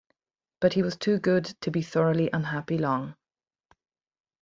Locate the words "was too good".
0.81-1.45